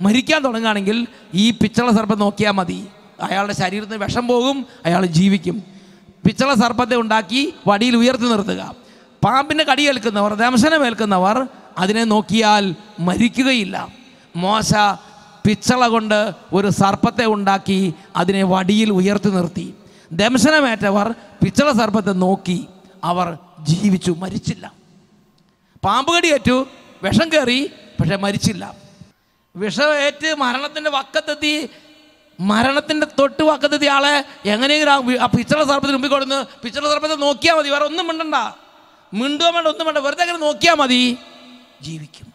[0.00, 2.88] മരിക്കാൻ തുടങ്ങുകയാണെങ്കിൽ ഈ പിച്ചള സർപ്പം നോക്കിയാൽ മതി.
[3.22, 5.62] അയാളുടെ ശരീരത്തിന് വിഷം പോകും അയാൾ ജീവിക്കും.
[6.26, 8.74] പിച്ചള സർപ്പത്തെ ഉണ്ടാക്കി വടിയിൽ ഉയർത്തി നിർത്തുക.
[9.24, 11.46] പാമ്പിന്റെ കടിയേൽക്കുന്നവർ ദംശനമേൽക്കുന്നവർ
[11.78, 13.88] അതിനെ നോക്കിയാൽ മരിക്കുകയില്ല.
[14.36, 14.74] മോശ
[15.46, 19.74] പിച്ചള കൊണ്ട് ഒരു സർപ്പത്തെ ഉണ്ടാക്കി അതിനെ വടിയിൽ ഉയർത്തി നിർത്തി.
[20.12, 22.66] ദംശനമേറ്റവർ പിച്ചള സർപ്പത്തെ നോക്കി
[23.04, 24.72] അവർ ജീവിച്ചു മരിച്ചില്ല.
[25.84, 26.66] പാമ്പ് കടിയേറ്റു
[27.02, 28.85] വിഷം കയറി പക്ഷെ മരിച്ചില്ല.
[29.56, 31.68] വിഷമേറ്റ് മരണത്തിന്റെ വക്കത്തെത്തി
[32.40, 37.84] മരണത്തിന്റെ തൊട്ട് വക്കത്തെത്തി ആളെ എങ്ങനെയെങ്കിലും ആ പിച്ചറുടെ സർപ്പത്തിന് മുമ്പിൽ കൊടുന്ന് പിച്ചള സർപ്പത്തെ നോക്കിയാൽ മതി വേറെ
[37.84, 38.34] ഒന്നും മിണ്ടണ്ട.
[39.14, 41.18] മിണ്ടുക വേണ്ട ഒന്നും വേണ്ട വെറുതെ അങ്ങനെ നോക്കിയാൽ മതി.
[41.82, 42.32] ജീവിക്കും.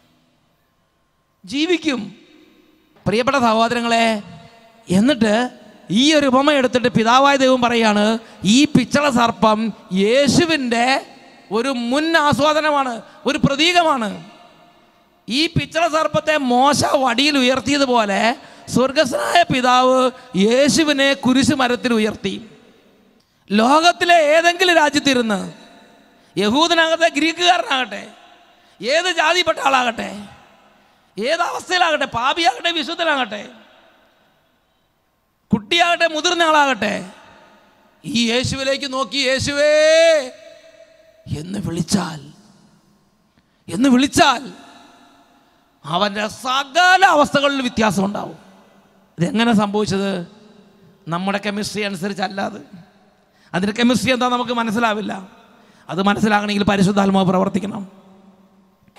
[1.45, 2.15] ജീവിക്കും.
[3.07, 4.21] പ്രിയപ്പെട്ട സഹോദരങ്ങളെ
[4.89, 5.49] എന്നിട്ട്
[5.91, 11.05] ഈ ഒരു ഉപമ എടുത്തിട്ട് പിതാവായ ദൈവം പറയാണ് ഈ പിച്ചള സർപ്പം യേശുവിന്റെ
[11.51, 14.30] ഒരു മുൻ ആസ്വാദനമാണ് ഒരു പ്രതീകമാണ്.
[15.27, 18.21] ഈ പിച്ചള സർപ്പത്തെ മോശ വടിയിൽ ഉയർത്തിയതുപോലെ
[18.69, 19.99] സ്വർഗസ്വനായ പിതാവ്
[20.37, 22.35] യേശുവിനെ കുരിശു മരത്തിൽ ഉയർത്തി.
[23.49, 25.39] ലോകത്തിലെ ഏതെങ്കിലും രാജ്യത്തിരുന്ന്
[26.35, 28.03] യഹൂദനാകട്ടെ ഗ്രീക്കുകാരനാകട്ടെ
[28.81, 30.11] ഏത് ജാതിപ്പെട്ട ആളാകട്ടെ
[31.17, 33.41] ഏത് അവസ്ഥയിലാകട്ടെ പാപിയാകട്ടെ വിശുദ്ധനാകട്ടെ
[35.51, 36.93] കുട്ടിയാകട്ടെ മുതിർന്ന ആളാകട്ടെ
[38.03, 39.73] ഈ യേശുവിലേക്ക് നോക്കി യേശുവേ
[41.27, 42.21] എന്ന് വിളിച്ചാൽ
[43.67, 44.43] എന്ന് വിളിച്ചാൽ
[45.85, 48.35] അവന്റെ സകല അവസ്ഥകളിൽ വ്യത്യാസം ഉണ്ടാവും
[49.19, 50.27] ഇതെങ്ങനെ സംഭവിച്ചത്?
[51.07, 52.59] നമ്മുടെ കെമിസ്ട്രി അനുസരിച്ചല്ലാതെ.
[53.53, 55.27] അതിന്റെ കെമിസ്ട്രി എന്താ നമുക്ക് മനസ്സിലാവില്ല.
[55.89, 57.87] അത് മനസ്സിലാകണമെങ്കിൽ പരിശുദ്ധാത്മാവ് പ്രവർത്തിക്കണം.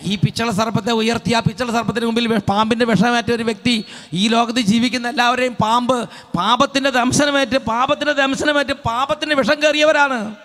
[0.02, 5.08] ഈ പിച്ചള സർപ്പത്തെ ഉയർത്തി ആ പിച്ചള സർപ്പത്തിന് മുമ്പിൽ പാമ്പിന്റെ വിഷമേറ്റ ഒരു വ്യക്തി ഈ ലോകത്ത് ജീവിക്കുന്ന
[5.08, 10.36] എല്ലാവരെയും പാമ്പ് പാപത്തിന്റെ ദംശനമേറ്റ് പാപത്തിന്റെ ദംശനമേറ്റ് പാപത്തിന്റെ വിഷം കയറിയവരാണ്.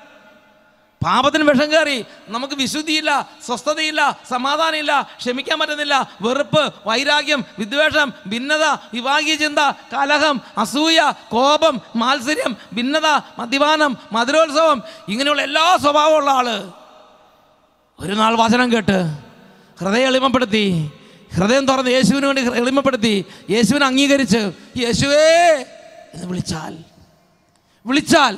[1.06, 2.06] പാപത്തിന് വിഷം കയറി.
[2.28, 6.12] നമുക്ക് വിശുദ്ധിയില്ല സ്വസ്ഥതയില്ല സമാധാനമില്ല ക്ഷമിക്കാൻ പറ്റുന്നില്ല.
[6.22, 9.60] വെറുപ്പ് വൈരാഗ്യം വിദ്വേഷം ഭിന്നത വിവാഹീയ ചിന്ത
[9.94, 13.08] കലഹം അസൂയ കോപം മാത്സര്യം ഭിന്നത
[13.40, 14.84] മദ്യപാനം മധുരോത്സവം.
[15.10, 16.48] ഇങ്ങനെയുള്ള എല്ലാ സ്വഭാവമുള്ള ആൾ
[18.00, 18.98] ഒരു നാൾ വചനം കേട്ട്
[19.80, 20.92] ഹൃദയം എളിമപ്പെടുത്തി
[21.36, 25.26] ഹൃദയം തുറന്ന് യേശുവിന് വേണ്ടി എളിമപ്പെടുത്തി യേശുവിനെ അംഗീകരിച്ച് യേശുവേ
[26.14, 26.78] എന്ന് വിളിച്ചാൽ.
[27.86, 28.38] വിളിച്ചാൽ.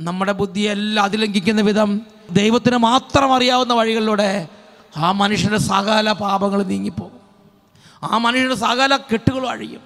[0.00, 4.48] നമ്മുടെ ബുദ്ധിയെല്ലാം അതിലംഘിക്കുന്ന വിധം ദൈവത്തിന് മാത്രം അറിയാവുന്ന വഴികളിലൂടെ
[4.96, 7.20] ആ മനുഷ്യന്റെ സകല പാപങ്ങൾ നീങ്ങിപ്പോകും.
[8.10, 9.80] ആ മനുഷ്യന്റെ സകല കെട്ടുകളും അഴിയും.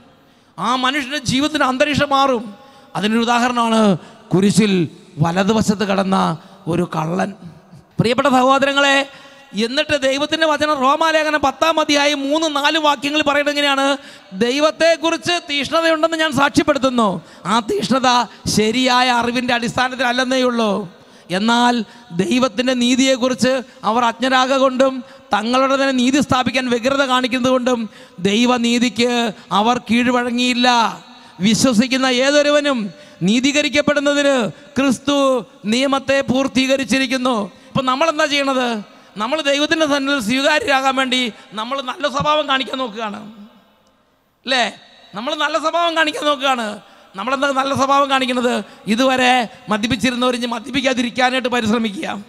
[0.58, 2.54] ആ മനുഷ്യന്റെ ജീവിതത്തിന് അന്തരീക്ഷം മാറും.
[2.96, 3.96] അതിനൊരു ഉദാഹരണമാണ്
[4.34, 7.34] കുരിശിൽ വലതുവശത്ത് കടന്ന ഒരു കള്ളൻ.
[8.00, 9.08] പ്രിയപ്പെട്ട സഹോദരങ്ങളെ
[9.54, 13.96] എന്നിട്ട് ദൈവത്തിന്റെ വചനം റോമാലേഖനം പത്താം അധ്യായം മൂന്ന് നാല് വാക്യങ്ങൾ പറയുന്നത് എങ്ങനെയാണ്?
[14.32, 17.22] ദൈവത്തെക്കുറിച്ച് തീഷ്ണതയുണ്ടെന്ന് ഞാൻ സാക്ഷ്യപ്പെടുത്തുന്നു.
[17.44, 20.88] ആ തീഷ്ണത ശരിയായ അറിവിന്റെ അടിസ്ഥാനത്തിലല്ലെന്നേ ഉള്ളൂ.
[21.30, 29.78] എന്നാൽ ദൈവത്തിന്റെ നീതിയെക്കുറിച്ച് അവർ അജ്ഞരാക കൊണ്ടും തങ്ങളുടെ തന്നെ നീതി സ്ഥാപിക്കാൻ വ്യഗ്രത കാണിക്കുന്നത് കൊണ്ടും ദൈവനീതിക്ക് അവർ
[29.78, 30.68] കീഴ്വഴങ്ങിയില്ല.
[31.40, 32.90] വിശ്വസിക്കുന്ന ഏതൊരുവനും
[33.22, 37.44] നീതീകരിക്കപ്പെടുന്നതിന് ക്രിസ്തു നിയമത്തെ പൂർത്തീകരിച്ചിരിക്കുന്നു.
[37.44, 38.91] ഇപ്പം നമ്മൾ എന്താ ചെയ്യണത്?
[39.16, 43.32] നമ്മൾ ദൈവത്തിന്റെ സന്നിധിയിൽ സ്വീകാര്യരാകാൻ വേണ്ടി നമ്മൾ നല്ല സ്വഭാവം കാണിക്കാൻ നോക്കുകയാണ്.
[44.44, 44.76] അല്ലേ?
[45.14, 46.80] നമ്മൾ നല്ല സ്വഭാവം കാണിക്കാൻ നോക്കുകയാണ്.
[47.16, 48.64] നമ്മളെന്താ നല്ല സ്വഭാവം കാണിക്കുന്നത്?
[48.86, 52.24] ഇതുവരെ മദ്യപിച്ചിരുന്നവർ ഇനി മദ്യപിക്കാതിരിക്കാനായിട്ട് പരിശ്രമിക്കുക.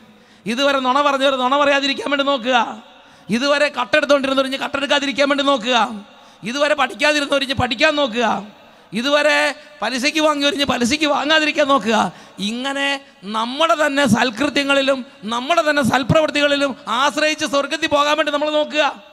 [0.45, 2.83] ഇതുവരെ നുണ പറഞ്ഞവർ നുണ പറയാതിരിക്കാൻ വേണ്ടി നോക്കുക.
[3.29, 6.05] ഇതുവരെ കട്ടെടുത്തുകൊണ്ടിരുന്നവർ ഇനി കട്ടെടുക്കാതിരിക്കാൻ വേണ്ടി നോക്കുക.
[6.43, 8.47] ഇതുവരെ പഠിക്കാതിരുന്നവർ ഇനി പഠിക്കാൻ നോക്കുക.
[8.93, 12.13] ഇതുവരെ പലിശയ്ക്ക് വാങ്ങി ഒരിഞ്ഞ് പലിശയ്ക്ക് വാങ്ങാതിരിക്കാൻ നോക്കുക.
[12.39, 19.03] ഇങ്ങനെ നമ്മുടെ തന്നെ സൽകൃത്യങ്ങളിലും നമ്മുടെ തന്നെ സൽപ്രവൃത്തികളിലും ആശ്രയിച്ച് സ്വർഗത്തിൽ പോകാൻ വേണ്ടി നമ്മൾ നോക്കുക.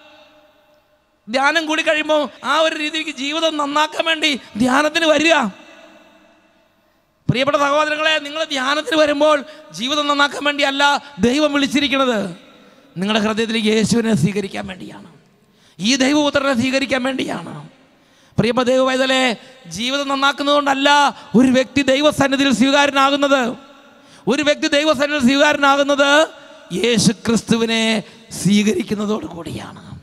[1.29, 5.35] ധ്യാനം കൂടി കഴിയുമ്പോൾ ആ ഒരു രീതിക്ക് ജീവിതം നന്നാക്കാൻ വേണ്ടി ധ്യാനത്തിന് വരിക.
[7.31, 12.37] പ്രിയപ്പെട്ട സഹോദരങ്ങളെ നിങ്ങൾ ധ്യാനത്തിന് വരുമ്പോൾ ജീവിതം നന്നാക്കാൻ വേണ്ടിയല്ല ദൈവം വിളിച്ചിരിക്കുന്നത്.
[12.97, 15.13] നിങ്ങളുടെ ഹൃദയത്തിലേക്ക് യേശുവിനെ സ്വീകരിക്കാൻ വേണ്ടിയാണ്.
[15.79, 17.80] ഈ ദൈവപുത്രനെ സ്വീകരിക്കാൻ വേണ്ടിയാണ്.
[18.49, 20.89] ദൈവവൈതലെ ജീവിതം നന്നാക്കുന്നതുകൊണ്ടല്ല
[21.35, 23.57] ഒരു വ്യക്തി ദൈവസന്നിധിയിൽ സ്വീകാര്യനാകുന്നത്.
[24.29, 26.29] ഒരു വ്യക്തി ദൈവസന്നിധിയിൽ സ്വീകാരനാകുന്നത്
[26.73, 30.01] യേശു ക്രിസ്തുവിനെ സ്വീകരിക്കുന്നതോട് കൂടിയാണ്.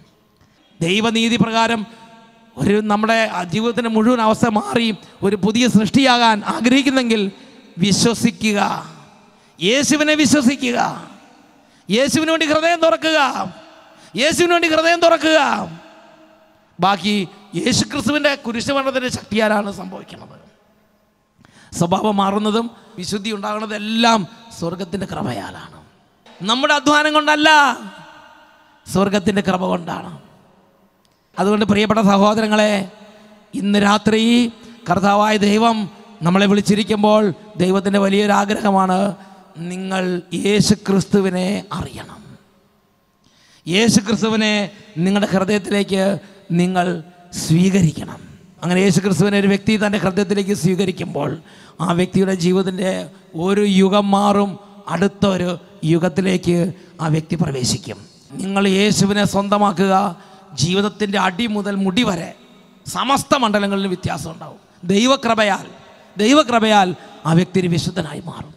[0.82, 1.86] ദൈവനീതി പ്രകാരം
[2.58, 7.32] ഒരു നമ്മുടെ ജീവിതത്തിന്റെ മുഴുവൻ അവസ്ഥ മാറി ഒരു പുതിയ സൃഷ്ടിയാകാൻ ആഗ്രഹിക്കുന്നെങ്കിൽ
[7.78, 8.89] വിശ്വസിക്കുക.
[9.63, 11.10] യേശുവിനെ വിശ്വസിക്കുക.
[11.91, 13.54] യേശുവിന് വേണ്ടി ഹൃദയം തുറക്കുക.
[14.15, 15.69] യേശുവിന് വേണ്ടി ഹൃദയം തുറക്കുക.
[16.80, 20.39] ബാക്കി യേശുക്രിസ്തുവിന്റെ കുരിശുമരണത്തിന്റെ ശക്തിയാലാണ് സംഭവിക്കുന്നത്.
[21.75, 24.27] സ്വഭാവം മാറുന്നതും വിശുദ്ധി ഉണ്ടാകുന്നതും എല്ലാം
[24.59, 25.83] സ്വർഗത്തിന്റെ കൃപയാലാണ്.
[26.41, 27.49] നമ്മുടെ അധ്വാനം കൊണ്ടല്ല
[28.93, 30.21] സ്വർഗത്തിന്റെ കൃപ കൊണ്ടാണ്.
[31.39, 32.91] അതുകൊണ്ട് പ്രിയപ്പെട്ട സഹോദരങ്ങളെ
[33.55, 34.51] ഇന്ന് രാത്രി
[34.89, 35.89] കർത്താവായ ദൈവം
[36.21, 39.15] നമ്മളെ വിളിച്ചിരിക്കുമ്പോൾ ദൈവത്തിന്റെ വലിയൊരു ആഗ്രഹമാണ്
[39.57, 42.37] നിങ്ങൾ യേശു ക്രിസ്തുവിനെ അറിയണം.
[43.67, 46.19] യേശു ക്രിസ്തുവിനെ നിങ്ങളുടെ ഹൃദയത്തിലേക്ക്
[46.51, 48.19] നിങ്ങൾ സ്വീകരിക്കണം.
[48.63, 51.37] അങ്ങനെ യേശു ക്രിസ്തുവിനെ ഒരു വ്യക്തി തന്റെ ഹൃദയത്തിലേക്ക് സ്വീകരിക്കുമ്പോൾ
[51.81, 57.97] ആ വ്യക്തിയുടെ ജീവിതത്തിന്റെ ഒരു യുഗം മാറും അടുത്ത ഒരു യുഗത്തിലേക്ക് ആ വ്യക്തി പ്രവേശിക്കും.
[58.31, 60.17] നിങ്ങൾ യേശുവിനെ സ്വന്തമാക്കുക
[60.53, 62.33] ജീവിതത്തിന്റെ അടി മുതൽ മുടി വരെ
[62.87, 64.57] സമസ്ത മണ്ഡലങ്ങളിലും വ്യത്യാസം ഉണ്ടാവും.
[64.83, 65.67] ദൈവകൃപയാൽ
[66.17, 68.53] ദൈവകൃപയാൽ ആ വ്യക്തി ഒരു വിശുദ്ധനായി മാറും.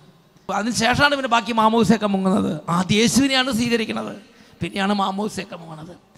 [0.54, 2.61] അതിനുശേഷമാണ് പിന്നെ ബാക്കി മാമോസയൊക്കെ മുങ്ങുന്നത്.
[2.68, 4.16] ആദ്യം യേശുവിനെയാണ് സ്വീകരിക്കുന്നത്
[4.62, 6.10] പിന്നെയാണ് മാമോസയൊക്കെ മുങ്ങുന്നത്.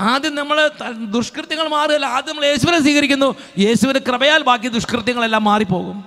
[0.00, 2.06] ആദ്യം നമ്മൾ ദുഷ്കൃത്യങ്ങൾ മാറുകയല്ല.
[2.06, 3.34] ആദ്യം നമ്മൾ യേശുവിനെ സ്വീകരിക്കുന്നു.
[3.58, 6.04] യേശുവിന് കൃപയാൽ ബാക്കി ദുഷ്കൃത്യങ്ങളെല്ലാം മാറിപ്പോകും.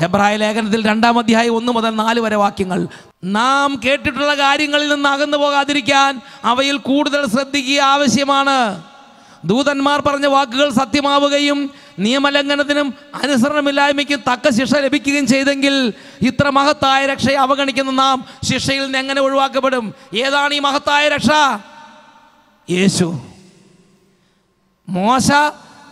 [0.00, 2.88] ഹെബ്രായ ലേഖനത്തിൽ രണ്ടാം അധ്യായം ഒന്ന് മുതൽ നാല് വരെ വാക്യങ്ങൾ.
[3.24, 8.82] നാം കേട്ടിട്ടുള്ള കാര്യങ്ങളിൽ നിന്ന് അകന്നു പോകാതിരിക്കാൻ അവയിൽ കൂടുതൽ ശ്രദ്ധിക്കുക ആവശ്യമാണ്.
[9.44, 15.92] ദൂതന്മാർ പറഞ്ഞ വാക്കുകൾ സത്യമാവുകയും നിയമലംഘനത്തിനും അനുസരണമില്ലായ്മയ്ക്കും തക്ക ശിക്ഷ ലഭിക്കുകയും ചെയ്തെങ്കിൽ
[16.22, 19.94] ഇത്ര മഹത്തായ രക്ഷയെ അവഗണിക്കുന്ന നാം ശിക്ഷയിൽ നിന്ന് എങ്ങനെ ഒഴിവാക്കപ്പെടും?
[20.14, 21.28] ഏതാണ് ഈ മഹത്തായ രക്ഷ?
[22.70, 23.06] യേശു.
[24.88, 25.28] മോശ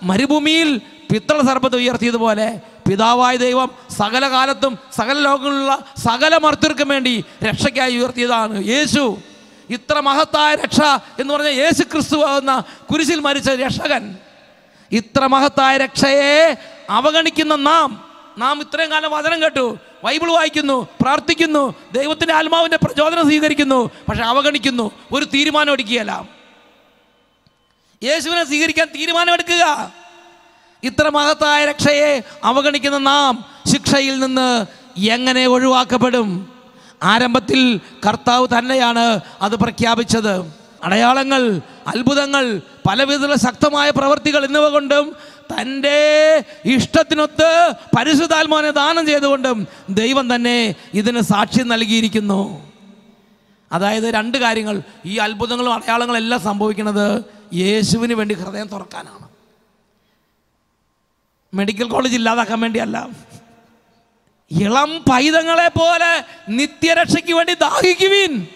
[0.03, 8.67] മരുഭൂമിയിൽ പിത്തള സർപ്പത്തെ ഉയർത്തിയതുപോലെ പിതാവായ ദൈവം സകല കാലത്തും സകല ലോകങ്ങളിലുള്ള സകല മർത്തർക്കും വേണ്ടി രക്ഷയ്ക്കായി ഉയർത്തിയതാണ്
[8.67, 9.19] യേശു.
[9.71, 10.81] ഇത്ര മഹത്തായ രക്ഷ
[11.21, 12.63] എന്ന് പറഞ്ഞ യേശു ക്രിസ്തു എന്ന
[12.93, 14.17] കുരിശിൽ മരിച്ച രക്ഷകൻ.
[14.93, 16.57] ഇത്ര മഹത്തായ രക്ഷയെ
[16.91, 18.05] അവഗണിക്കുന്ന നാം
[18.39, 25.25] നാം ഇത്രയും കാലം വചനം കേട്ടു ബൈബിൾ വായിക്കുന്നു പ്രാർത്ഥിക്കുന്നു ദൈവത്തിന്റെ ആത്മാവിന്റെ പ്രചോദനം സ്വീകരിക്കുന്നു പക്ഷെ അവഗണിക്കുന്നു ഒരു
[25.25, 26.38] തീരുമാനം എടുക്കുകയല്ല.
[28.03, 29.93] യേശുവിനെ സ്വീകരിക്കാൻ തീരുമാനമെടുക്കുക.
[30.85, 34.67] ഇത്ര മഹത്തായ രക്ഷയെ അവഗണിക്കുന്ന നാം ശിക്ഷയിൽ നിന്ന്
[35.01, 36.53] എങ്ങനെ ഒഴിവാക്കപ്പെടും?
[37.03, 40.53] ആരംഭത്തിൽ കർത്താവ് തന്നെയാണ് അത് പ്രഖ്യാപിച്ചത്.
[40.85, 45.17] അടയാളങ്ങൾ അത്ഭുതങ്ങൾ പലവിധത്തിലുള്ള ശക്തമായ പ്രവൃത്തികൾ എന്നിവ കൊണ്ടും
[45.53, 45.99] തന്റെ
[46.65, 52.69] ഇഷ്ടത്തിനൊത്ത് പരിശുദ്ധാത്മാവിനെ ദാനം ചെയ്തുകൊണ്ടും ദൈവം തന്നെ ഇതിന് സാക്ഷ്യം നൽകിയിരിക്കുന്നു.
[53.73, 59.29] അതായത് രണ്ട് കാര്യങ്ങൾ ഈ അത്ഭുതങ്ങളും അടയാളങ്ങളും എല്ലാം സംഭവിക്കുന്നത് യേശുവിന് വേണ്ടി ഹൃദയം തുറക്കാനാണ്.
[61.55, 63.09] മെഡിക്കൽ കോളേജ് ഇല്ലാതാക്കാൻ വേണ്ടിയല്ല.
[64.51, 68.47] ഇളം പൈതങ്ങളെ പോലെ നിത്യരക്ഷയ്ക്ക് വേണ്ടി ദാഹിക്കുവീൻ.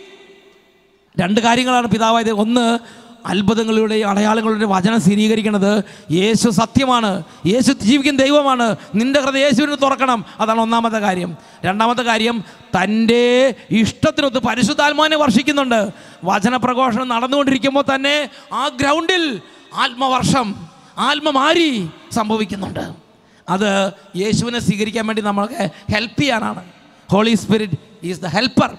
[1.20, 2.30] രണ്ട് കാര്യങ്ങളാണ് പിതാവായത്.
[2.30, 2.78] ഒന്ന്
[3.26, 7.22] അത്ഭുതങ്ങളുടെയും അടയാളങ്ങളുടെ വചനം സ്ഥിരീകരിക്കുന്നത് യേശു സത്യമാണ്.
[7.46, 8.76] യേശു ജീവിക്കുന്ന ദൈവമാണ്.
[8.94, 10.24] നിന്റെ ഹൃദയ യേശുവിന് തുറക്കണം.
[10.40, 11.36] അതാണ് ഒന്നാമത്തെ കാര്യം.
[11.64, 12.44] രണ്ടാമത്തെ കാര്യം
[12.82, 15.90] തന്റെ ഇഷ്ടത്തിനൊത്ത് പരിശുദ്ധാത്മാവിനെ വർഷിക്കുന്നുണ്ട്.
[16.24, 19.40] വചനപ്രഘോഷണം നടന്നുകൊണ്ടിരിക്കുമ്പോൾ തന്നെ ആ ഗ്രൗണ്ടിൽ
[19.74, 20.54] ആത്മവർഷം
[20.98, 22.92] ആത്മമാരി സംഭവിക്കുന്നുണ്ട്.
[23.48, 26.64] അത് യേശുവിനെ സ്വീകരിക്കാൻ വേണ്ടി നമ്മൾക്ക് ഹെൽപ്പ് ചെയ്യാനാണ്.
[27.12, 28.76] Holy spirit is the helper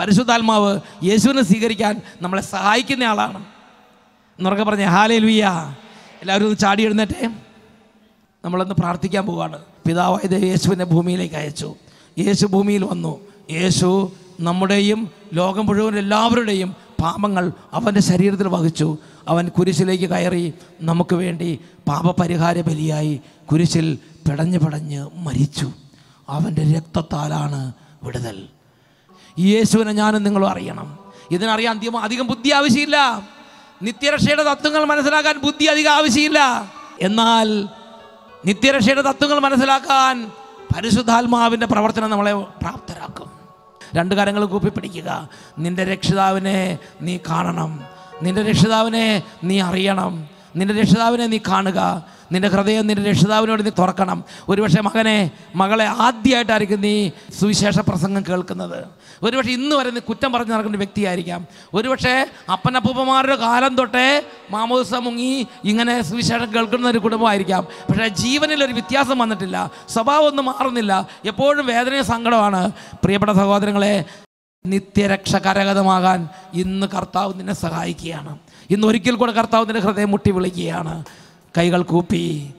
[0.00, 3.44] പരിശുദ്ധാത്മാവ് യേശുവിനെ സ്വീകരിക്കാൻ നമ്മളെ സഹായിക്കുന്ന ആളാണ്.
[4.40, 5.74] എന്നുറക്കെ പറഞ്ഞ ഹാലേ ലുയ്യ
[6.20, 7.28] എല്ലാവരും ഒന്ന് ചാടി എഴുന്നേറ്റേ.
[8.44, 11.74] നമ്മളൊന്ന് പ്രാർത്ഥിക്കാൻ പോവുകയാണ് പിതാവായ ദൈവം യേശുവിനെ ഭൂമിയിലേക്ക് അയച്ചു.
[12.18, 13.20] യേശു ഭൂമിയിൽ വന്നു.
[13.50, 18.98] യേശു നമ്മുടെയും ലോകം മുഴുവൻ എല്ലാവരുടെയും പാപങ്ങൾ അവന്റെ ശരീരത്തിൽ വഹിച്ചു.
[19.28, 23.20] അവൻ കുരിശിലേക്ക് കയറി നമുക്ക് വേണ്ടി പാപപരിഹാര ബലിയായി
[23.52, 23.98] കുരിശിൽ
[24.28, 25.72] പിടഞ്ഞ് പിടഞ്ഞ് മരിച്ചു.
[26.28, 27.72] അവന്റെ രക്തത്താലാണ്
[28.02, 28.48] വിടുതൽ.
[29.38, 30.98] യേശുവിനെ ഞാനും നിങ്ങളും അറിയണം.
[31.30, 32.96] ഇതിനറിയാൻ അധികം ബുദ്ധി ആവശ്യമില്ല.
[33.82, 36.38] നിത്യരക്ഷയുടെ തത്വങ്ങൾ മനസ്സിലാക്കാൻ ബുദ്ധി അധികം ആവശ്യമില്ല.
[37.00, 37.68] എന്നാൽ
[38.46, 40.30] നിത്യരക്ഷയുടെ തത്വങ്ങൾ മനസ്സിലാക്കാൻ
[40.76, 43.30] പരിശുദ്ധാത്മാവിന്റെ പ്രവർത്തനം നമ്മളെ പ്രാപ്തരാക്കും.
[43.94, 47.84] രണ്ട് കാര്യങ്ങൾ കൂപ്പിപ്പിടിക്കുക നിന്റെ രക്ഷിതാവിനെ നീ കാണണം.
[48.22, 50.28] നിന്റെ രക്ഷിതാവിനെ നീ അറിയണം.
[50.56, 52.06] നിന്റെ രക്ഷിതാവിനെ നീ കാണുക.
[52.32, 54.24] നിന്റെ ഹൃദയം നിന്റെ രക്ഷിതാവിനോട് നീ തുറക്കണം.
[54.48, 57.10] ഒരുപക്ഷെ മകനെ മകളെ ആദ്യമായിട്ടായിരിക്കും നീ
[57.40, 58.84] സുവിശേഷ പ്രസംഗം കേൾക്കുന്നത്.
[59.22, 61.46] ഒരുപക്ഷെ ഇന്ന് വരെ നീ കുറ്റം പറഞ്ഞു നടക്കുന്ന വ്യക്തിയായിരിക്കാം.
[61.74, 67.66] ഒരുപക്ഷെ അപ്പനപ്പൂപ്പന്മാരുടെ കാലം തൊട്ടേ മാമോദിസ മുങ്ങി ഇങ്ങനെ സുവിശേഷം കേൾക്കുന്ന ഒരു കുടുംബമായിരിക്കാം.
[67.90, 69.70] പക്ഷേ ജീവനിൽ ഒരു വ്യത്യാസം വന്നിട്ടില്ല.
[69.88, 71.08] സ്വഭാവം ഒന്നും മാറുന്നില്ല.
[71.24, 72.70] എപ്പോഴും വേദനയും സങ്കടമാണ്
[73.04, 74.04] പ്രിയപ്പെട്ട സഹോദരങ്ങളെ
[74.66, 78.38] നിത്യരക്ഷ കരഗതമാകാൻ ഇന്ന് കർത്താവ് നിന്നെ സഹായിക്കുകയാണ്.
[78.70, 81.04] ഇന്ന് ഒരിക്കൽ കൂടെ കർത്താവ് നിന്റെ ഹൃദയം മുട്ടി വിളിക്കുകയാണ്.
[81.58, 82.54] കൈകൾ കൂപ്പി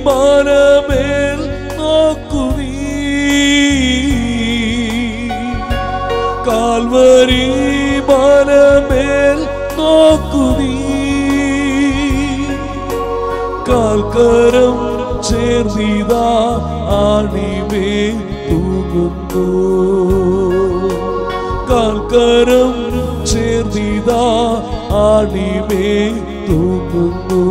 [0.06, 1.40] മാനമേൽ
[1.80, 2.74] നോക്കു നീ
[6.48, 7.46] കാൽവരി
[8.10, 9.40] മാനമേൽ
[9.80, 10.74] നോക്കു നീ
[13.70, 14.78] കാൽക്കരം
[15.24, 16.26] ചേർന്നിതാ
[16.98, 17.90] ആണിമേ
[18.48, 19.46] തൂങ്ങുന്നു
[21.70, 22.74] കാൽക്കരം
[23.32, 24.24] ചേർന്നിതാ
[25.02, 25.90] ആണിമേ
[26.48, 27.44] തൂങ്ങുന്നു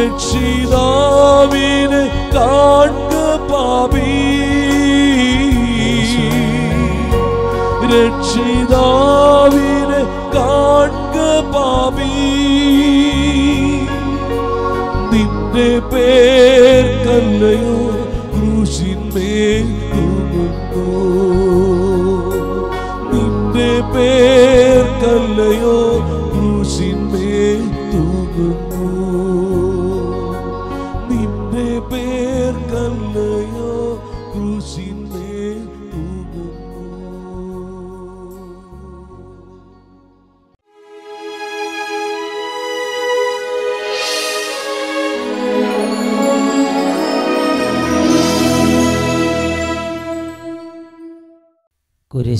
[0.00, 2.02] രക്ഷിതാവിനെ
[2.34, 3.14] കാണുക
[3.50, 4.12] പാപി.
[7.92, 8.69] രക്ഷിതാവിനെ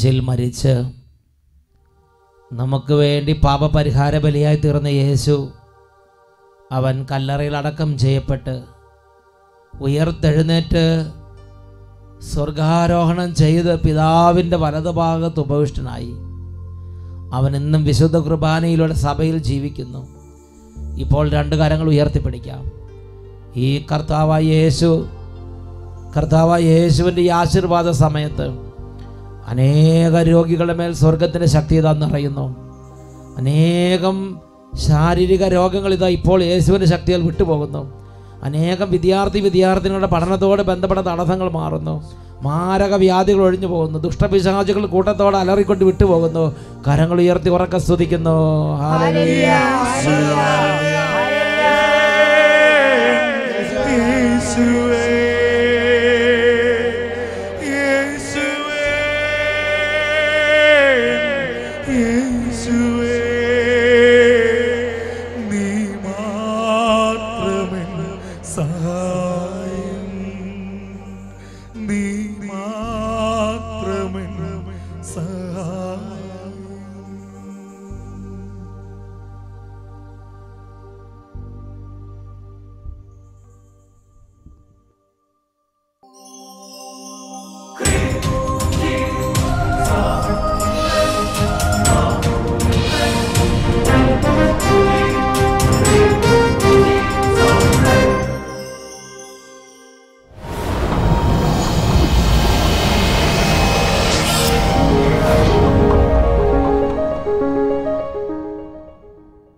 [0.00, 0.84] കുരിശിൽ മരിച്ച്
[2.52, 5.48] നമുക്ക് വേണ്ടി പാപപരിഹാര ബലിയായി തീർന്ന യേശു
[6.72, 8.62] അവൻ കല്ലറയിൽ അടക്കം ചെയ്യപ്പെട്ട്
[9.80, 10.84] ഉയർത്തെഴുന്നേറ്റ്
[12.22, 16.12] സ്വർഗാരോഹണം ചെയ്ത് പിതാവിന്റെ വലതുഭാഗത്ത് ഉപവിഷ്ടനായി.
[17.34, 20.08] അവൻ ഇന്നും വിശുദ്ധ കുർബാനയിലൂടെ സഭയിൽ ജീവിക്കുന്നു.
[20.98, 22.72] ഇപ്പോൾ രണ്ട് കാര്യങ്ങൾ ഉയർത്തിപ്പിടിക്കാം.
[23.56, 25.06] ഈ കർത്താവായ യേശു
[26.16, 28.69] കർത്താവായ യേശുവിന്റെ ഈ ആശീർവാദ സമയത്ത്
[29.50, 32.56] അനേക രോഗികളുടെ മേൽ സ്വർഗത്തിന്റെ ശക്തി ഇതാ നിറയുന്നു.
[33.38, 34.40] അനേകം
[34.74, 38.00] ശാരീരിക രോഗങ്ങൾ ഇതാ ഇപ്പോൾ യേശുവിന്റെ ശക്തികൾ വിട്ടുപോകുന്നു.
[38.42, 42.10] അനേകം വിദ്യാർത്ഥി വിദ്യാർത്ഥിനികളുടെ പഠനത്തോട് ബന്ധപ്പെട്ട തടസ്സങ്ങൾ മാറുന്നു.
[42.42, 43.98] മാരക വ്യാധികൾ ഒഴിഞ്ഞു പോകുന്നു.
[43.98, 46.54] ദുഷ്ടപിശാചുകൾ കൂട്ടത്തോടെ അലറിക്കൊണ്ട് വിട്ടുപോകുന്നു.
[46.88, 48.38] കരങ്ങൾ ഉയർത്തി ഉറക്ക സ്തുതിക്കുന്നു.
[53.90, 54.89] യേശുവേ